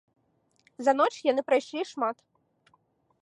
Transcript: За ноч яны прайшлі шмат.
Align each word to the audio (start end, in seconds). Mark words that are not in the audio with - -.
За 0.87 0.91
ноч 1.01 1.09
яны 1.31 1.41
прайшлі 1.49 1.83
шмат. 1.91 2.17